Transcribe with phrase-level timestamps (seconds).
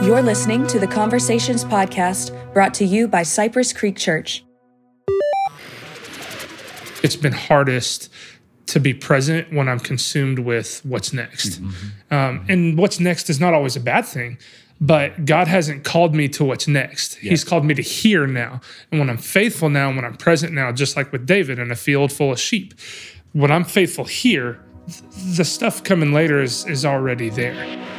[0.00, 4.44] You're listening to the Conversations Podcast brought to you by Cypress Creek Church.
[7.02, 8.08] It's been hardest
[8.66, 11.60] to be present when I'm consumed with what's next.
[11.60, 12.14] Mm-hmm.
[12.14, 14.38] Um, and what's next is not always a bad thing,
[14.80, 17.20] but God hasn't called me to what's next.
[17.20, 17.30] Yes.
[17.30, 18.60] He's called me to here now.
[18.92, 21.76] And when I'm faithful now, when I'm present now, just like with David in a
[21.76, 22.72] field full of sheep,
[23.32, 24.60] when I'm faithful here,
[25.36, 27.97] the stuff coming later is, is already there.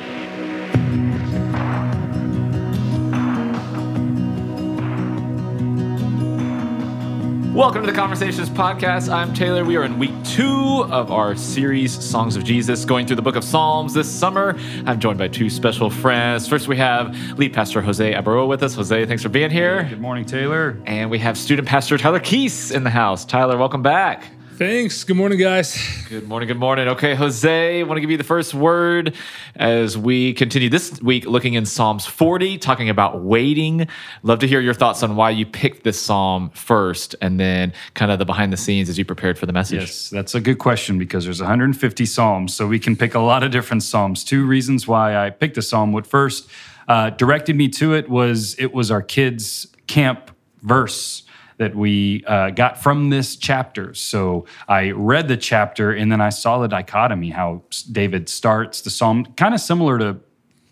[7.59, 9.13] Welcome to the Conversations Podcast.
[9.13, 9.65] I'm Taylor.
[9.65, 13.35] We are in week two of our series, Songs of Jesus, going through the book
[13.35, 14.57] of Psalms this summer.
[14.85, 16.47] I'm joined by two special friends.
[16.47, 18.75] First, we have lead pastor Jose Abaroa with us.
[18.75, 19.83] Jose, thanks for being here.
[19.83, 20.81] Good morning, Taylor.
[20.85, 23.25] And we have student pastor Tyler Keese in the house.
[23.25, 24.23] Tyler, welcome back.
[24.59, 25.05] Thanks.
[25.05, 25.81] Good morning, guys.
[26.09, 26.47] Good morning.
[26.47, 26.89] Good morning.
[26.89, 29.15] Okay, Jose, I want to give you the first word
[29.55, 33.87] as we continue this week looking in Psalms 40, talking about waiting.
[34.21, 38.11] Love to hear your thoughts on why you picked this psalm first and then kind
[38.11, 39.79] of the behind the scenes as you prepared for the message.
[39.79, 43.43] Yes, that's a good question because there's 150 psalms, so we can pick a lot
[43.43, 44.25] of different psalms.
[44.25, 45.93] Two reasons why I picked a psalm.
[45.93, 46.49] What first
[46.89, 50.31] uh, directed me to it was it was our kids' camp
[50.63, 51.23] verse
[51.59, 53.93] that we uh, got from this chapter.
[53.93, 58.89] So I read the chapter and then I saw the dichotomy, how David starts the
[58.89, 60.17] psalm, kind of similar to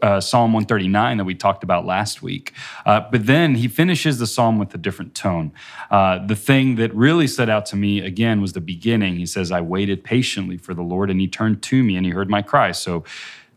[0.01, 2.53] uh, Psalm 139 that we talked about last week.
[2.85, 5.51] Uh, but then he finishes the psalm with a different tone.
[5.89, 9.15] Uh, the thing that really stood out to me again was the beginning.
[9.15, 12.11] He says, I waited patiently for the Lord, and he turned to me and he
[12.11, 12.71] heard my cry.
[12.71, 13.03] So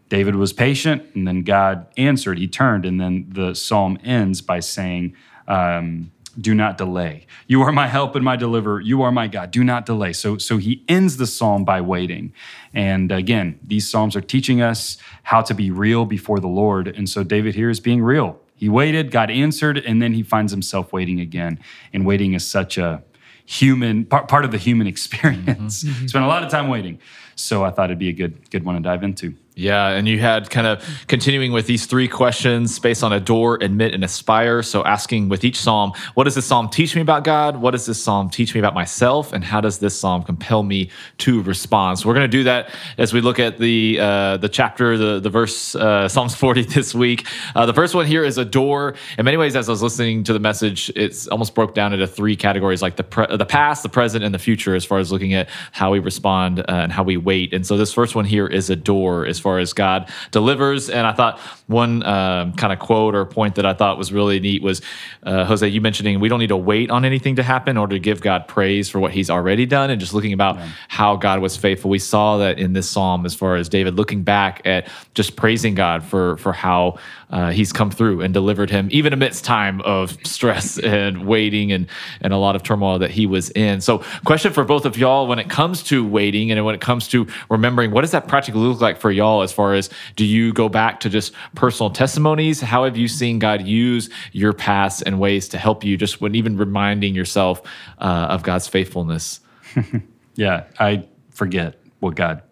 [0.08, 2.38] David was patient, and then God answered.
[2.38, 5.14] He turned, and then the psalm ends by saying,
[5.46, 6.10] um,
[6.40, 7.26] do not delay.
[7.46, 8.80] You are my help and my deliverer.
[8.80, 9.50] You are my God.
[9.50, 10.12] Do not delay.
[10.12, 12.32] So, so he ends the psalm by waiting.
[12.72, 16.88] And again, these psalms are teaching us how to be real before the Lord.
[16.88, 18.40] And so David here is being real.
[18.54, 21.58] He waited, God answered, and then he finds himself waiting again.
[21.92, 23.02] And waiting is such a
[23.46, 25.82] human part, part of the human experience.
[25.82, 26.06] Mm-hmm.
[26.06, 26.98] Spend a lot of time waiting.
[27.34, 29.34] So I thought it'd be a good good one to dive into.
[29.60, 33.92] Yeah, and you had kind of continuing with these three questions based on adore, admit,
[33.92, 34.62] and aspire.
[34.62, 37.58] So asking with each psalm, what does this psalm teach me about God?
[37.58, 39.34] What does this psalm teach me about myself?
[39.34, 40.88] And how does this psalm compel me
[41.18, 41.98] to respond?
[41.98, 45.20] So we're going to do that as we look at the uh, the chapter, the
[45.20, 47.26] the verse, uh, Psalms 40 this week.
[47.54, 48.94] Uh, the first one here is adore.
[49.18, 52.06] In many ways, as I was listening to the message, it's almost broke down into
[52.06, 55.12] three categories, like the pre- the past, the present, and the future, as far as
[55.12, 57.52] looking at how we respond uh, and how we wait.
[57.52, 60.88] And so this first one here is adore, as far far as God delivers.
[60.88, 64.38] And I thought one um, kind of quote or point that I thought was really
[64.38, 64.80] neat was
[65.24, 67.98] uh, Jose, you mentioning we don't need to wait on anything to happen or to
[67.98, 70.68] give God praise for what He's already done, and just looking about yeah.
[70.88, 71.90] how God was faithful.
[71.90, 75.74] We saw that in this psalm, as far as David looking back at just praising
[75.74, 76.98] God for for how
[77.30, 81.86] uh, He's come through and delivered him, even amidst time of stress and waiting and
[82.20, 83.80] and a lot of turmoil that he was in.
[83.80, 87.08] So, question for both of y'all: when it comes to waiting and when it comes
[87.08, 89.40] to remembering, what does that practically look like for y'all?
[89.42, 92.60] as far as do you go back to just personal testimonies?
[92.60, 96.34] How have you seen God use your past and ways to help you just when
[96.34, 97.62] even reminding yourself
[97.98, 99.40] uh, of God's faithfulness?
[100.34, 102.42] yeah, I forget what God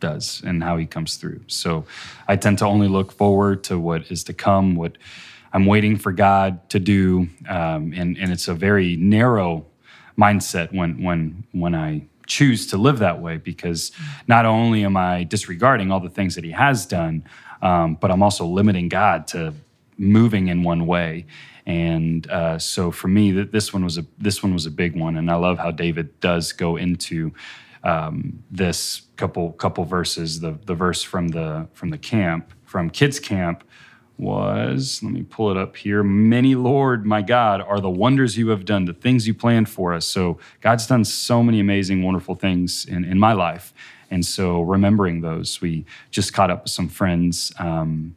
[0.00, 1.40] does and how he comes through.
[1.46, 1.84] So
[2.28, 4.96] I tend to only look forward to what is to come, what
[5.52, 7.28] I'm waiting for God to do.
[7.48, 9.66] Um, and, and it's a very narrow
[10.18, 13.92] mindset when, when, when I choose to live that way because
[14.26, 17.24] not only am I disregarding all the things that He has done,
[17.62, 19.54] um, but I'm also limiting God to
[19.96, 21.26] moving in one way.
[21.64, 25.16] And uh, so for me, this one was a this one was a big one,
[25.16, 27.32] and I love how David does go into
[27.86, 30.40] um, this couple couple verses.
[30.40, 33.64] The the verse from the from the camp from kids camp
[34.18, 36.02] was, let me pull it up here.
[36.02, 39.92] Many, Lord, my God, are the wonders you have done, the things you planned for
[39.92, 40.06] us.
[40.06, 43.74] So God's done so many amazing, wonderful things in, in my life.
[44.10, 48.14] And so remembering those, we just caught up with some friends um,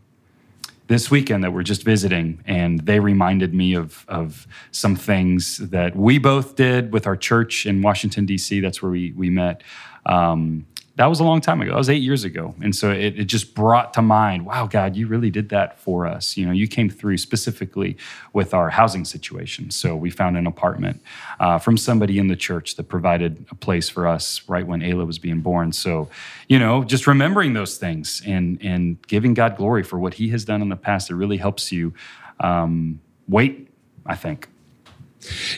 [0.90, 5.96] this weekend that we're just visiting, and they reminded me of, of some things that
[5.96, 8.60] we both did with our church in Washington, D.C.
[8.60, 9.62] That's where we, we met.
[10.08, 10.66] Um,
[11.00, 11.72] that was a long time ago.
[11.72, 12.54] That was eight years ago.
[12.62, 16.06] And so it, it, just brought to mind, wow, God, you really did that for
[16.06, 16.36] us.
[16.36, 17.96] You know, you came through specifically
[18.34, 19.72] with our housing situation.
[19.72, 21.02] So we found an apartment
[21.40, 25.08] uh, from somebody in the church that provided a place for us right when Ayla
[25.08, 25.72] was being born.
[25.72, 26.10] So,
[26.50, 30.44] you know, just remembering those things and, and giving God glory for what he has
[30.44, 31.94] done in the past, it really helps you
[32.42, 33.70] um, wait,
[34.06, 34.50] I think.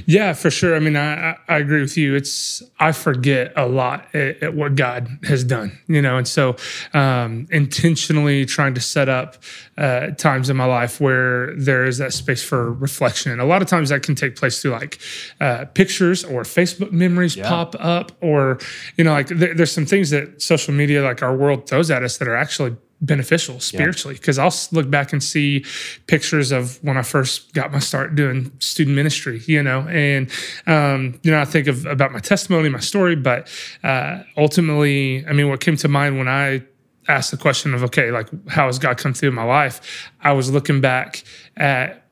[0.05, 0.75] Yeah, for sure.
[0.75, 2.15] I mean, I, I agree with you.
[2.15, 6.55] It's I forget a lot at, at what God has done, you know, and so
[6.93, 9.37] um, intentionally trying to set up
[9.77, 13.31] uh, times in my life where there is that space for reflection.
[13.31, 14.99] And a lot of times that can take place through like
[15.39, 17.47] uh, pictures or Facebook memories yeah.
[17.47, 18.59] pop up, or
[18.97, 22.03] you know, like there, there's some things that social media, like our world, throws at
[22.03, 24.45] us that are actually beneficial spiritually because yeah.
[24.45, 25.65] I'll look back and see
[26.07, 30.29] pictures of when I first got my start doing student ministry, you know, and
[30.67, 33.49] um, you know I think of about my testimony, my story, but
[33.83, 36.63] uh, ultimately, I mean, what came to mind when I
[37.07, 40.11] asked the question of okay, like how has God come through in my life?
[40.21, 41.23] I was looking back
[41.57, 42.05] at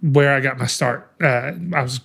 [0.00, 1.12] where I got my start.
[1.20, 2.00] Uh, I was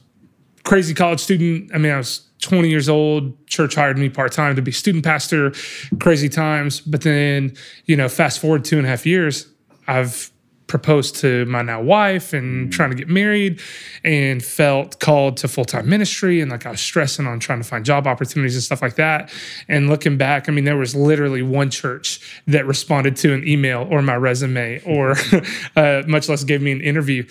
[0.64, 1.72] crazy college student.
[1.74, 5.04] I mean, I was 20 years old, church hired me part time to be student
[5.04, 5.54] pastor,
[6.00, 6.82] crazy times.
[6.82, 7.56] But then,
[7.86, 9.48] you know, fast forward two and a half years,
[9.88, 10.32] I've
[10.68, 13.62] proposed to my now wife and trying to get married
[14.04, 16.42] and felt called to full time ministry.
[16.42, 19.32] And like I was stressing on trying to find job opportunities and stuff like that.
[19.68, 23.88] And looking back, I mean, there was literally one church that responded to an email
[23.92, 25.16] or my resume or
[25.76, 27.24] uh, much less gave me an interview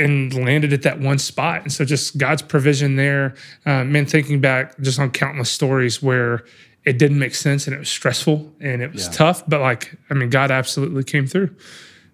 [0.00, 1.62] and landed at that one spot.
[1.62, 3.34] And so just God's provision there.
[3.66, 6.44] Uh, man, thinking back just on countless stories where
[6.84, 9.12] it didn't make sense and it was stressful and it was yeah.
[9.12, 11.54] tough, but like, I mean, God absolutely came through.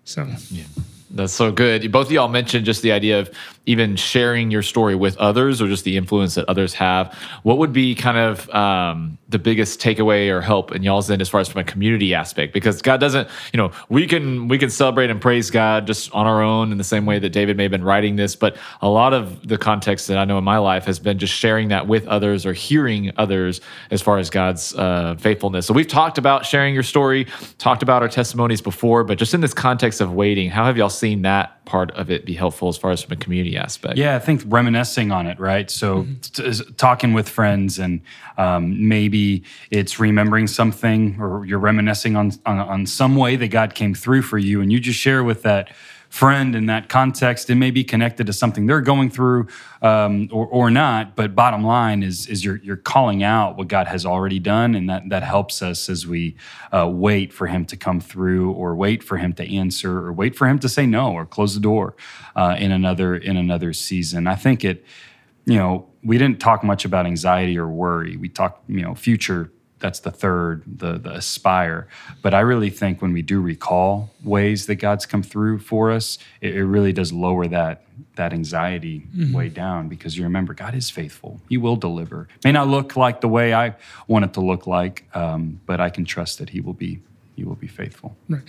[0.05, 0.65] So, yeah.
[1.11, 1.91] That's so good.
[1.93, 3.31] Both of y'all mentioned just the idea of
[3.67, 7.13] even sharing your story with others or just the influence that others have.
[7.43, 11.29] What would be kind of um, the biggest takeaway or help in y'all's end as
[11.29, 12.53] far as from a community aspect?
[12.53, 16.27] Because God doesn't, you know, we can we can celebrate and praise God just on
[16.27, 18.89] our own in the same way that David may have been writing this, but a
[18.89, 21.89] lot of the context that I know in my life has been just sharing that
[21.89, 23.61] with others or hearing others
[23.91, 25.67] as far as God's uh, faithfulness.
[25.67, 27.27] So we've talked about sharing your story,
[27.59, 30.89] talked about our testimonies before, but just in this context of waiting, how have y'all
[30.89, 33.99] seen that part of it be helpful as far as from a community aspect.
[33.99, 35.71] Yeah, I think reminiscing on it, right?
[35.71, 36.63] So mm-hmm.
[36.65, 38.01] t- talking with friends and
[38.39, 43.75] um, maybe it's remembering something or you're reminiscing on, on on some way that God
[43.75, 45.69] came through for you, and you just share with that
[46.17, 47.51] friend in that context.
[47.51, 49.49] It may be connected to something they're going through
[49.83, 51.15] um, or, or not.
[51.15, 54.75] But bottom line is, is you're, you're calling out what God has already done.
[54.75, 56.37] And that, that helps us as we
[56.73, 60.35] uh, wait for him to come through or wait for him to answer or wait
[60.35, 61.95] for him to say no or close the door
[62.35, 64.27] uh, in another in another season.
[64.27, 64.85] I think it,
[65.45, 68.17] you know, we didn't talk much about anxiety or worry.
[68.17, 71.87] We talked, you know, future that's the third, the the aspire.
[72.23, 76.19] But I really think when we do recall ways that God's come through for us,
[76.41, 77.83] it, it really does lower that
[78.17, 79.35] that anxiety mm-hmm.
[79.35, 81.41] way down because you remember God is faithful.
[81.49, 82.29] He will deliver.
[82.45, 83.75] May not look like the way I
[84.07, 87.01] want it to look like, um, but I can trust that He will be
[87.35, 88.17] He will be faithful.
[88.29, 88.43] Right.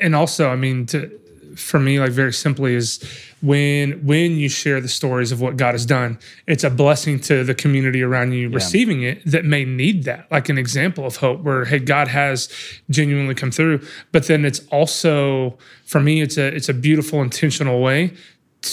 [0.00, 1.20] And also, I mean, to
[1.56, 3.02] for me like very simply is
[3.42, 7.44] when when you share the stories of what God has done it's a blessing to
[7.44, 8.54] the community around you yeah.
[8.54, 12.48] receiving it that may need that like an example of hope where hey God has
[12.90, 17.80] genuinely come through but then it's also for me it's a it's a beautiful intentional
[17.80, 18.12] way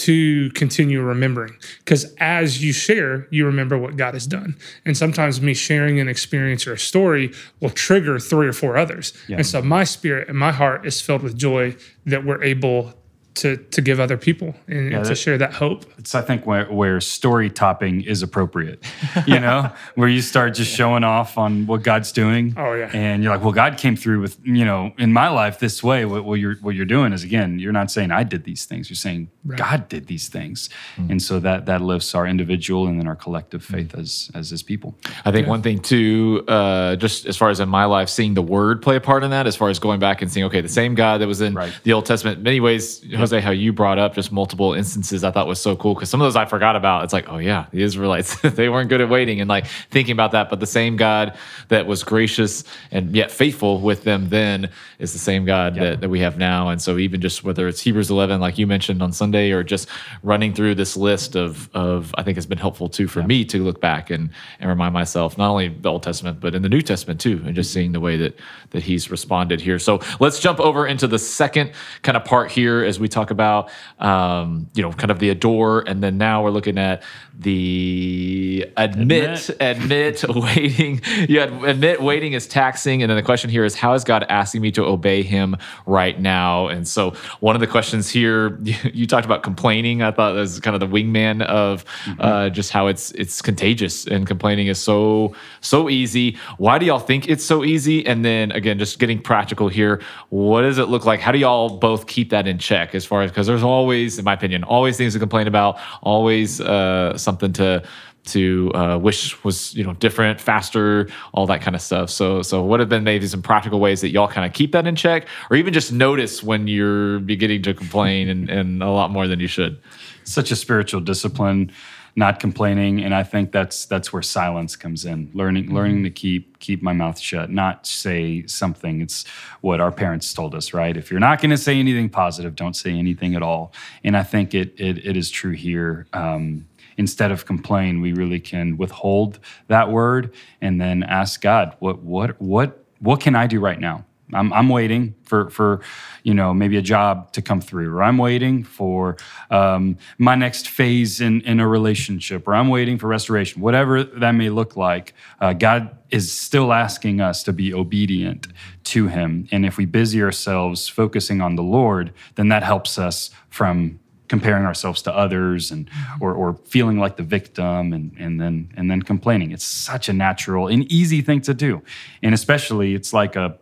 [0.02, 1.56] to continue remembering.
[1.78, 4.56] Because as you share, you remember what God has done.
[4.84, 9.12] And sometimes me sharing an experience or a story will trigger three or four others.
[9.28, 9.36] Yeah.
[9.36, 11.76] And so my spirit and my heart is filled with joy
[12.06, 12.94] that we're able
[13.34, 15.84] to to give other people and, yeah, to share that hope.
[15.98, 18.82] It's I think where, where story topping is appropriate.
[19.26, 22.54] You know, where you start just showing off on what God's doing.
[22.56, 22.90] Oh yeah.
[22.92, 26.04] And you're like, well, God came through with you know in my life this way.
[26.04, 28.90] What, what you're what you're doing is again, you're not saying I did these things.
[28.90, 29.58] You're saying right.
[29.58, 31.12] God did these things, mm-hmm.
[31.12, 34.00] and so that that lifts our individual and then our collective faith mm-hmm.
[34.00, 34.94] as as His people.
[35.24, 35.50] I think yeah.
[35.50, 38.96] one thing too, uh, just as far as in my life, seeing the Word play
[38.96, 41.20] a part in that, as far as going back and seeing, okay, the same God
[41.20, 41.72] that was in right.
[41.84, 45.46] the Old Testament, many ways Jose, how you brought up just multiple instances I thought
[45.46, 47.04] was so cool because some of those I forgot about.
[47.04, 50.32] It's like, oh yeah, the Israelites, they weren't good at waiting and like thinking about
[50.32, 50.50] that.
[50.50, 51.34] But the same God
[51.68, 56.10] that was gracious and yet faithful with them then is the same God that, that
[56.10, 56.68] we have now.
[56.68, 59.88] And so even just whether it's Hebrews 11, like you mentioned on Sunday, or just
[60.22, 63.64] running through this list of, of I think has been helpful too for me to
[63.64, 64.28] look back and,
[64.60, 67.54] and remind myself, not only the Old Testament, but in the New Testament too, and
[67.54, 68.38] just seeing the way that,
[68.70, 69.78] that he's responded here.
[69.78, 73.70] So let's jump over into the second kind of part here as we talk about
[73.98, 77.02] um, you know, kind of the adore, and then now we're looking at
[77.38, 81.00] the admit, admit, admit waiting.
[81.28, 84.24] You had admit waiting is taxing, and then the question here is, how is God
[84.28, 85.56] asking me to obey Him
[85.86, 86.68] right now?
[86.68, 90.02] And so, one of the questions here, you, you talked about complaining.
[90.02, 92.20] I thought that was kind of the wingman of mm-hmm.
[92.20, 96.36] uh, just how it's it's contagious, and complaining is so so easy.
[96.58, 98.06] Why do y'all think it's so easy?
[98.06, 101.20] And then again, just getting practical here, what does it look like?
[101.20, 104.24] How do y'all both keep that in check as far as because there's always, in
[104.24, 107.82] my opinion, always things to complain about, always uh, something to
[108.24, 112.08] to uh, wish was you know different, faster, all that kind of stuff.
[112.08, 114.86] So so what have been maybe some practical ways that y'all kind of keep that
[114.86, 119.10] in check, or even just notice when you're beginning to complain and, and a lot
[119.10, 119.78] more than you should.
[120.24, 121.70] Such a spiritual discipline,
[122.16, 125.30] not complaining, and I think that's that's where silence comes in.
[125.34, 129.00] Learning learning to keep keep my mouth shut, not say something.
[129.00, 129.24] It's
[129.60, 130.96] what our parents told us, right?
[130.96, 133.72] If you're not going to say anything positive, don't say anything at all.
[134.04, 136.06] And I think it it, it is true here.
[136.12, 136.66] Um,
[136.96, 142.40] instead of complain, we really can withhold that word and then ask God, what what
[142.40, 144.04] what what can I do right now?
[144.32, 145.80] I'm, I'm waiting for for
[146.22, 149.16] you know maybe a job to come through, or I'm waiting for
[149.50, 153.60] um, my next phase in in a relationship, or I'm waiting for restoration.
[153.60, 158.46] Whatever that may look like, uh, God is still asking us to be obedient
[158.84, 159.46] to Him.
[159.52, 164.64] And if we busy ourselves focusing on the Lord, then that helps us from comparing
[164.64, 165.88] ourselves to others and
[166.20, 170.12] or, or feeling like the victim and, and then and then complaining it's such a
[170.12, 171.82] natural and easy thing to do
[172.22, 173.56] and especially it's like a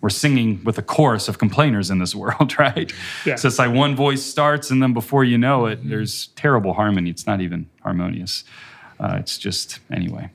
[0.00, 2.92] we're singing with a chorus of complainers in this world right
[3.24, 3.34] yeah.
[3.34, 7.10] so it's like one voice starts and then before you know it there's terrible harmony
[7.10, 8.44] it's not even harmonious
[9.00, 10.30] uh, it's just anyway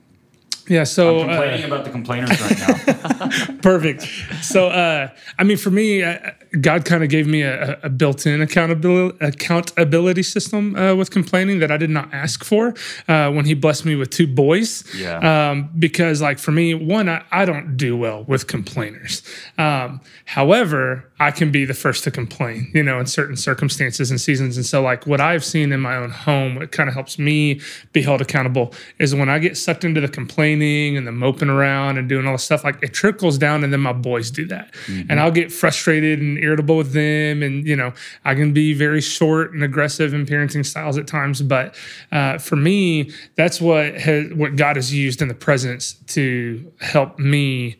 [0.68, 3.56] yeah, so I'm complaining uh, about the complainers right now.
[3.62, 4.08] perfect.
[4.42, 6.32] So, uh, I mean, for me, uh,
[6.62, 11.72] God kind of gave me a, a, built-in accountability accountability system uh, with complaining that
[11.72, 12.76] I did not ask for
[13.08, 14.84] uh, when He blessed me with two boys.
[14.96, 15.50] Yeah.
[15.50, 19.24] Um, because, like, for me, one, I, I don't do well with complainers.
[19.58, 24.22] Um, however, I can be the first to complain, you know, in certain circumstances and
[24.22, 24.58] seasons.
[24.58, 27.62] And so, like, what I've seen in my own home, what kind of helps me
[27.94, 31.98] be held accountable is when I get sucked into the complaining and the moping around
[31.98, 34.72] and doing all the stuff, like, it trickles down, and then my boys do that.
[34.86, 35.10] Mm-hmm.
[35.10, 37.42] And I'll get frustrated and irritable with them.
[37.42, 37.94] And, you know,
[38.26, 41.42] I can be very short and aggressive in parenting styles at times.
[41.42, 41.76] But
[42.12, 47.18] uh, for me, that's what has, what God has used in the presence to help
[47.18, 47.78] me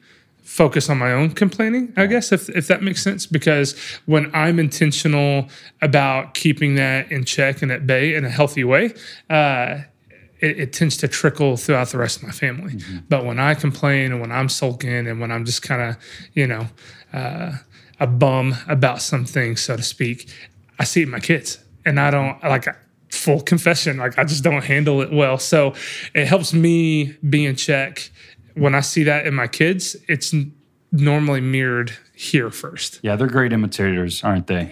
[0.54, 3.26] focus on my own complaining, I guess, if, if that makes sense.
[3.26, 5.50] Because when I'm intentional
[5.82, 8.94] about keeping that in check and at bay in a healthy way,
[9.32, 9.80] uh,
[10.40, 12.74] it, it, tends to trickle throughout the rest of my family.
[12.74, 12.98] Mm-hmm.
[13.10, 15.98] But when I complain and when I'm sulking and when I'm just kind of,
[16.34, 16.68] you know,
[17.14, 17.54] uh,
[18.04, 20.30] a bum about something, so to speak,
[20.78, 21.60] I see it in my kids.
[21.86, 22.68] And I don't like
[23.10, 25.38] full confession, like I just don't handle it well.
[25.38, 25.74] So
[26.14, 28.12] it helps me be in check
[28.56, 30.36] when I see that in my kids, it's
[30.92, 33.00] normally mirrored here first.
[33.02, 34.66] Yeah, they're great imitators, aren't they?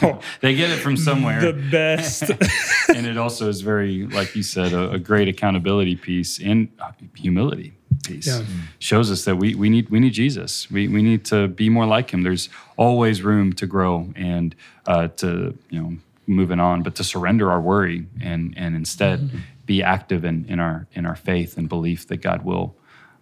[0.40, 1.40] they get it from somewhere.
[1.40, 2.22] The best.
[2.94, 6.92] and it also is very, like you said, a, a great accountability piece and uh,
[7.14, 7.74] humility
[8.06, 8.26] piece.
[8.26, 8.44] Yeah.
[8.78, 10.70] Shows us that we, we need we need Jesus.
[10.70, 12.22] We, we need to be more like him.
[12.22, 14.54] There's always room to grow and
[14.86, 15.96] uh, to you know
[16.26, 19.38] moving on, but to surrender our worry and and instead mm-hmm.
[19.64, 22.74] be active in, in our in our faith and belief that God will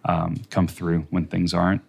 [0.05, 1.81] um, come through when things aren't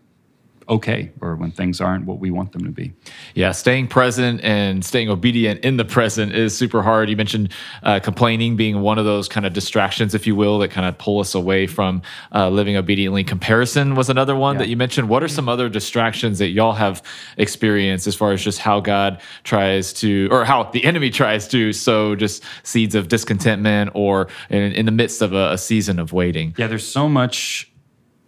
[0.68, 2.92] okay or when things aren't what we want them to be.
[3.34, 7.08] Yeah, staying present and staying obedient in the present is super hard.
[7.08, 10.70] You mentioned uh, complaining being one of those kind of distractions, if you will, that
[10.70, 12.02] kind of pull us away from
[12.34, 13.24] uh, living obediently.
[13.24, 14.60] Comparison was another one yeah.
[14.60, 15.08] that you mentioned.
[15.08, 17.02] What are some other distractions that y'all have
[17.36, 21.72] experienced as far as just how God tries to, or how the enemy tries to
[21.72, 26.12] sow just seeds of discontentment or in, in the midst of a, a season of
[26.12, 26.54] waiting?
[26.58, 27.70] Yeah, there's so much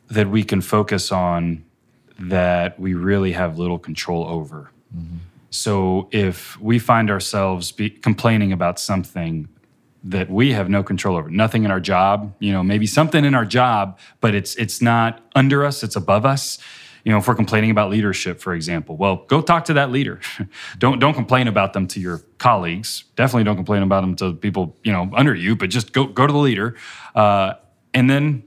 [0.08, 1.64] that we can focus on
[2.18, 4.70] that we really have little control over.
[4.96, 5.18] Mm-hmm.
[5.50, 9.48] So if we find ourselves be, complaining about something
[10.04, 13.34] that we have no control over, nothing in our job, you know, maybe something in
[13.34, 16.58] our job, but it's it's not under us, it's above us.
[17.04, 20.20] You know, if we're complaining about leadership, for example, well, go talk to that leader.
[20.78, 23.04] don't don't complain about them to your colleagues.
[23.16, 26.26] Definitely don't complain about them to people you know under you, but just go go
[26.26, 26.76] to the leader,
[27.14, 27.54] uh,
[27.94, 28.42] and then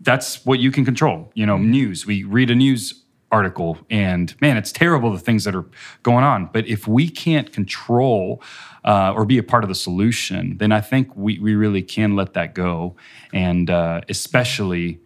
[0.00, 1.30] that's what you can control.
[1.34, 2.06] You know, news.
[2.06, 3.03] We read a news
[3.34, 5.66] article and man, it's terrible the things that are
[6.04, 6.48] going on.
[6.52, 8.40] But if we can't control
[8.84, 12.14] uh, or be a part of the solution, then I think we, we really can
[12.14, 12.94] let that go
[13.32, 15.00] and uh, especially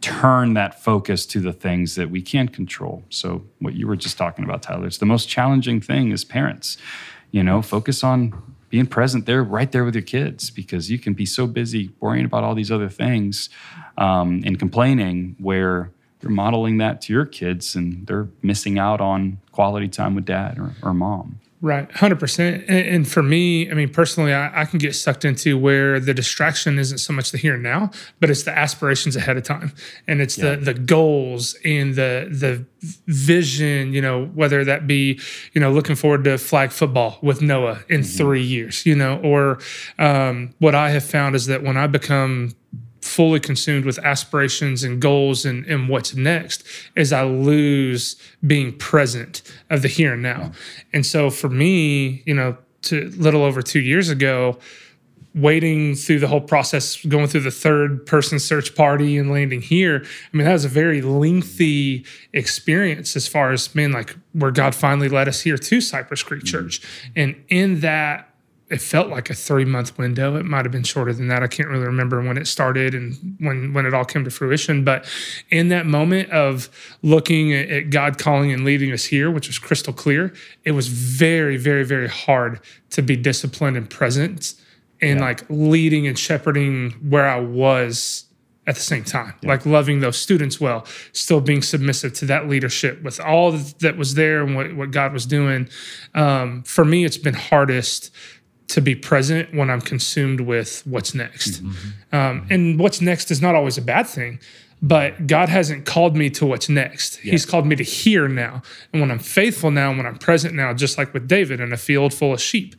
[0.00, 3.04] turn that focus to the things that we can control.
[3.10, 6.78] So, what you were just talking about, Tyler, it's the most challenging thing as parents.
[7.30, 8.32] You know, focus on
[8.68, 12.24] being present there, right there with your kids, because you can be so busy worrying
[12.24, 13.50] about all these other things
[13.98, 15.92] um, and complaining where
[16.22, 20.58] you're modeling that to your kids and they're missing out on quality time with dad
[20.58, 21.40] or, or mom.
[21.62, 22.64] Right, hundred percent.
[22.68, 26.76] And for me, I mean, personally, I, I, can get sucked into where the distraction
[26.76, 29.72] isn't so much the here and now, but it's the aspirations ahead of time,
[30.08, 30.56] and it's yeah.
[30.56, 32.66] the the goals and the the
[33.06, 33.92] vision.
[33.92, 35.20] You know, whether that be
[35.52, 38.16] you know looking forward to flag football with Noah in mm-hmm.
[38.16, 39.60] three years, you know, or
[40.00, 42.56] um, what I have found is that when I become
[43.02, 46.64] fully consumed with aspirations and goals and, and what's next
[46.96, 48.16] is I lose
[48.46, 50.52] being present of the here and now.
[50.92, 54.58] And so for me, you know, to little over two years ago,
[55.34, 60.04] waiting through the whole process, going through the third person search party and landing here.
[60.04, 64.74] I mean, that was a very lengthy experience as far as, man, like where God
[64.74, 66.64] finally led us here to Cypress Creek mm-hmm.
[66.64, 66.82] Church.
[67.16, 68.31] And in that
[68.72, 70.36] it felt like a three month window.
[70.36, 71.42] It might have been shorter than that.
[71.42, 74.82] I can't really remember when it started and when when it all came to fruition.
[74.82, 75.06] But
[75.50, 76.70] in that moment of
[77.02, 80.32] looking at God calling and leading us here, which was crystal clear,
[80.64, 82.60] it was very, very, very hard
[82.90, 84.54] to be disciplined and present
[85.02, 85.26] and yeah.
[85.26, 88.24] like leading and shepherding where I was
[88.66, 89.50] at the same time, yeah.
[89.50, 94.14] like loving those students well, still being submissive to that leadership with all that was
[94.14, 95.68] there and what, what God was doing.
[96.14, 98.14] Um, for me, it's been hardest
[98.72, 101.62] to be present when I'm consumed with what's next.
[101.62, 102.16] Mm-hmm.
[102.16, 104.40] Um, and what's next is not always a bad thing,
[104.80, 107.16] but God hasn't called me to what's next.
[107.16, 108.62] He's called me to here now.
[108.92, 111.76] And when I'm faithful now, when I'm present now, just like with David in a
[111.76, 112.74] field full of sheep,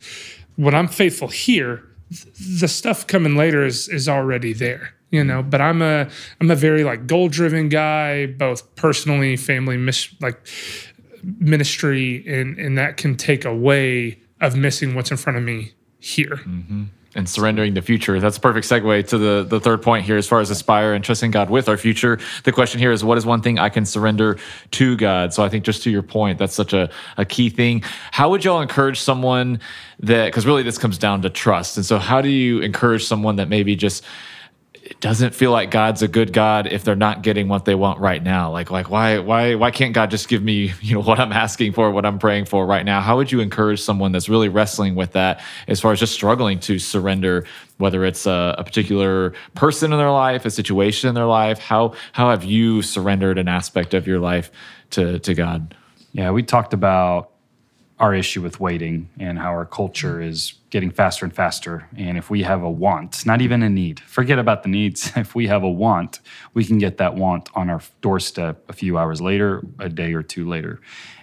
[0.56, 1.84] when I'm faithful here,
[2.60, 6.08] the stuff coming later is is already there you know but i'm a
[6.40, 10.46] i'm a very like goal driven guy both personally family mis- like
[11.40, 15.72] ministry and and that can take away of missing what's in front of me
[16.04, 16.36] here.
[16.36, 16.84] Mm-hmm.
[17.16, 18.18] And surrendering the future.
[18.18, 21.04] That's a perfect segue to the, the third point here as far as aspire and
[21.04, 22.18] trusting God with our future.
[22.42, 24.36] The question here is what is one thing I can surrender
[24.72, 25.32] to God?
[25.32, 27.84] So I think just to your point, that's such a, a key thing.
[28.10, 29.60] How would y'all encourage someone
[30.00, 31.76] that, because really this comes down to trust.
[31.76, 34.04] And so how do you encourage someone that maybe just,
[34.84, 38.00] it doesn't feel like God's a good God if they're not getting what they want
[38.00, 38.50] right now.
[38.52, 41.72] Like, like why, why, why can't God just give me, you know, what I'm asking
[41.72, 43.00] for, what I'm praying for right now?
[43.00, 46.60] How would you encourage someone that's really wrestling with that, as far as just struggling
[46.60, 47.46] to surrender,
[47.78, 51.58] whether it's a, a particular person in their life, a situation in their life?
[51.58, 54.50] How, how have you surrendered an aspect of your life
[54.90, 55.74] to, to God?
[56.12, 57.30] Yeah, we talked about
[58.04, 60.28] our issue with waiting and how our culture mm-hmm.
[60.28, 61.88] is getting faster and faster.
[61.96, 65.10] And if we have a want, not even a need, forget about the needs.
[65.24, 66.20] If we have a want,
[66.52, 70.22] we can get that want on our doorstep a few hours later, a day or
[70.22, 70.80] two later.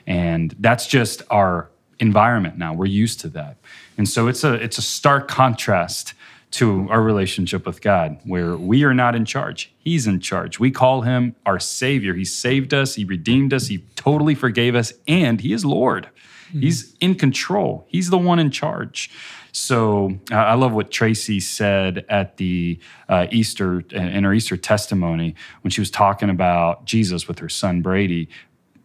[0.08, 2.74] And that's just our environment now.
[2.74, 3.58] We're used to that.
[3.98, 6.16] And so it's a it's a stark contrast
[6.52, 9.74] to our relationship with God, where we are not in charge.
[9.80, 10.60] He's in charge.
[10.60, 12.14] We call him our Savior.
[12.14, 16.10] He saved us, He redeemed us, He totally forgave us, and He is Lord.
[16.50, 16.62] Mm-hmm.
[16.62, 17.86] He's in control.
[17.88, 19.10] He's the one in charge.
[19.54, 25.36] So uh, I love what Tracy said at the uh, Easter in her Easter testimony
[25.62, 28.30] when she was talking about Jesus with her son Brady.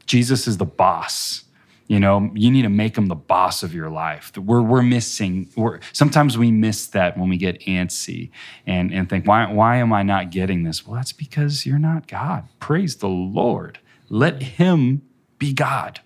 [0.07, 1.45] Jesus is the boss.
[1.89, 4.37] You know, you need to make him the boss of your life.
[4.37, 5.49] We're we're missing.
[5.57, 8.31] We're sometimes we miss that when we get antsy
[8.67, 10.87] and and think, why why am I not getting this?
[10.87, 12.49] Well, that's because you're not God.
[12.59, 13.79] Praise the Lord.
[14.09, 15.03] Let Him
[15.39, 16.01] be God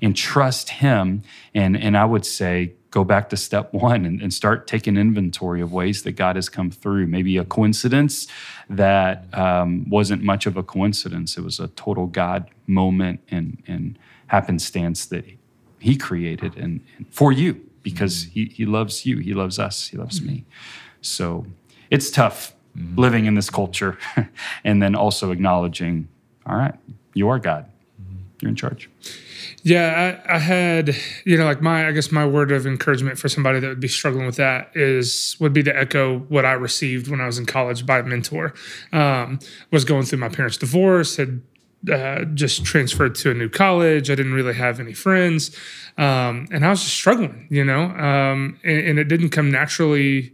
[0.00, 1.22] and trust Him.
[1.54, 5.60] And, and I would say, go back to step one and, and, start taking inventory
[5.60, 7.08] of ways that God has come through.
[7.08, 8.28] Maybe a coincidence
[8.70, 11.36] that um, wasn't much of a coincidence.
[11.36, 15.24] It was a total God moment and, and happenstance that
[15.80, 18.30] He created and, and for you because mm-hmm.
[18.30, 20.44] he, he loves you, He loves us, He loves me.
[21.00, 21.46] So
[21.90, 22.96] it's tough mm-hmm.
[22.96, 23.98] living in this culture
[24.64, 26.06] and then also acknowledging,
[26.46, 26.76] all right,
[27.12, 27.73] you are God, mm-hmm.
[28.44, 28.88] You're in charge.
[29.62, 33.30] Yeah, I, I, had, you know, like my, I guess my word of encouragement for
[33.30, 37.08] somebody that would be struggling with that is would be to echo what I received
[37.08, 38.52] when I was in college by a mentor.
[38.92, 39.38] Um,
[39.70, 41.40] was going through my parents' divorce, had
[41.90, 44.10] uh, just transferred to a new college.
[44.10, 45.56] I didn't really have any friends,
[45.96, 50.33] um, and I was just struggling, you know, um, and, and it didn't come naturally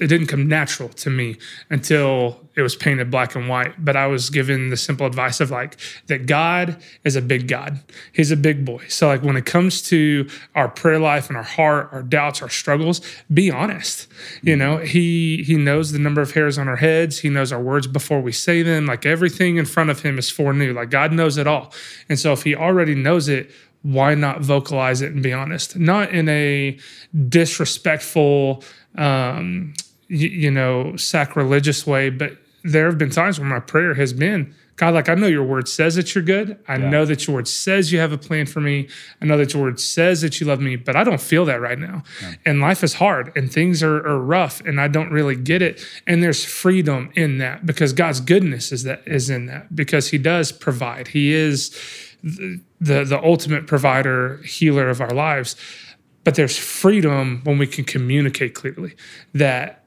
[0.00, 1.36] it didn't come natural to me
[1.68, 3.84] until it was painted black and white.
[3.84, 7.80] But I was given the simple advice of like that God is a big God.
[8.12, 8.82] He's a big boy.
[8.88, 12.48] So like when it comes to our prayer life and our heart, our doubts, our
[12.48, 14.08] struggles, be honest.
[14.42, 17.18] You know, he he knows the number of hairs on our heads.
[17.18, 18.86] He knows our words before we say them.
[18.86, 20.72] Like everything in front of him is foreknew.
[20.72, 21.74] Like God knows it all.
[22.08, 23.50] And so if he already knows it,
[23.82, 25.76] why not vocalize it and be honest?
[25.76, 26.78] Not in a
[27.28, 28.62] disrespectful
[28.96, 29.74] um,
[30.10, 34.54] you, you know, sacrilegious way, but there have been times where my prayer has been,
[34.76, 36.58] God, like I know your word says that you're good.
[36.66, 36.88] I Yeah.
[36.90, 38.88] know that your word says you have a plan for me.
[39.20, 41.60] I know that your word says that you love me, but I don't feel that
[41.60, 42.02] right now.
[42.46, 45.84] And life is hard and things are, are rough and I don't really get it.
[46.06, 50.18] And there's freedom in that because God's goodness is that is in that because he
[50.18, 51.08] does provide.
[51.08, 51.70] He is
[52.22, 55.56] the the, the ultimate provider, healer of our lives.
[56.24, 58.94] But there's freedom when we can communicate clearly
[59.34, 59.84] that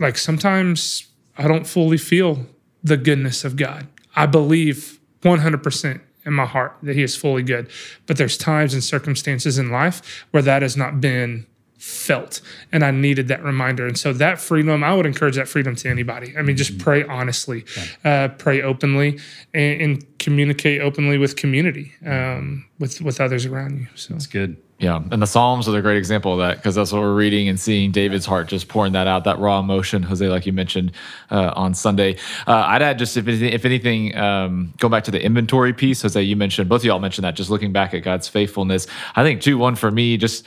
[0.00, 1.06] like sometimes
[1.38, 2.46] I don't fully feel
[2.82, 3.86] the goodness of God.
[4.14, 7.68] I believe 100% in my heart that He is fully good.
[8.06, 11.46] But there's times and circumstances in life where that has not been
[11.78, 12.40] felt.
[12.72, 13.86] And I needed that reminder.
[13.86, 16.34] And so that freedom, I would encourage that freedom to anybody.
[16.36, 17.64] I mean, just pray honestly,
[18.04, 19.20] uh, pray openly,
[19.54, 23.86] and, and communicate openly with community, um, with, with others around you.
[23.94, 24.56] So It's good.
[24.78, 27.48] Yeah, and the Psalms are a great example of that because that's what we're reading
[27.48, 30.92] and seeing David's heart just pouring that out, that raw emotion, Jose, like you mentioned
[31.30, 32.16] uh, on Sunday.
[32.46, 36.20] Uh, I'd add just if anything, if anything um, back to the inventory piece, Jose,
[36.20, 37.36] you mentioned both of y'all mentioned that.
[37.36, 39.56] Just looking back at God's faithfulness, I think too.
[39.56, 40.46] One for me, just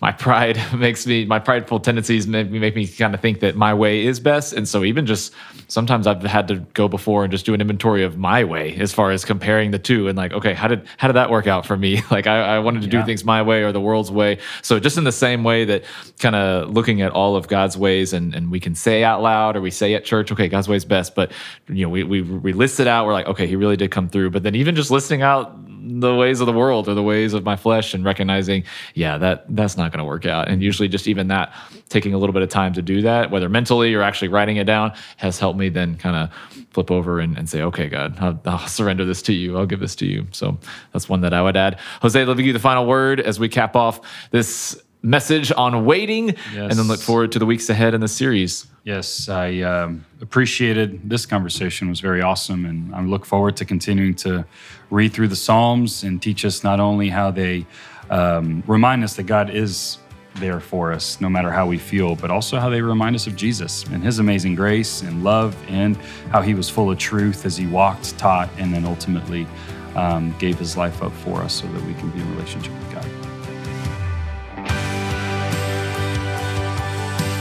[0.00, 3.56] my pride makes me my prideful tendencies make me make me kind of think that
[3.56, 4.52] my way is best.
[4.52, 5.32] And so even just
[5.68, 8.92] sometimes i've had to go before and just do an inventory of my way as
[8.92, 11.66] far as comparing the two and like okay how did how did that work out
[11.66, 12.02] for me?
[12.16, 14.38] Like i, I wanted to do things my way or the world's way.
[14.62, 15.84] So just in the same way that
[16.18, 19.56] kind of looking at all of god's ways and, and we can say out loud
[19.56, 21.32] or we say at church okay god's way is best but
[21.68, 23.06] you know we, we we list it out.
[23.06, 24.30] We're like okay he really did come through.
[24.30, 27.44] But then even just listing out the ways of the world or the ways of
[27.44, 30.48] my flesh and recognizing yeah that that's not going to work out.
[30.48, 31.52] And usually just even that
[31.88, 34.64] taking a little bit of time to do that whether mentally or actually writing it
[34.64, 38.40] down has helped me then kind of flip over and, and say okay god I'll,
[38.44, 39.56] I'll surrender this to you.
[39.56, 40.26] I'll give this to you.
[40.32, 40.58] So
[40.92, 41.78] that's one that i would add.
[42.02, 45.84] Jose let me give you the final word as we cap off this message on
[45.84, 50.06] waiting and then look forward to the weeks ahead in the series Yes, I um,
[50.20, 51.88] appreciated this conversation.
[51.88, 54.46] It was very awesome, and I look forward to continuing to
[54.90, 57.66] read through the Psalms and teach us not only how they
[58.10, 59.98] um, remind us that God is
[60.36, 63.34] there for us, no matter how we feel, but also how they remind us of
[63.34, 65.96] Jesus and His amazing grace and love, and
[66.30, 69.48] how He was full of truth as He walked, taught, and then ultimately
[69.96, 72.92] um, gave His life up for us so that we can be in relationship with
[72.92, 73.15] God.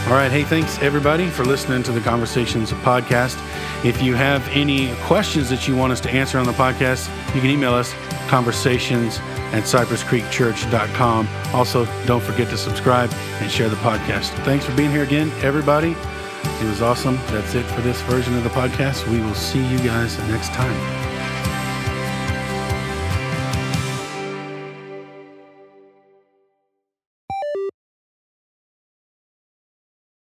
[0.06, 0.32] All right.
[0.32, 3.36] Hey, thanks everybody for listening to the Conversations podcast.
[3.84, 7.41] If you have any questions that you want us to answer on the podcast, you
[7.41, 7.91] can email us
[8.28, 9.18] conversations
[9.52, 11.28] at cypresscreekchurch.com.
[11.56, 14.30] Also, don't forget to subscribe and share the podcast.
[14.46, 15.96] Thanks for being here again, everybody.
[16.44, 17.15] It was awesome.
[17.28, 19.08] That's it for this version of the podcast.
[19.10, 21.05] We will see you guys next time.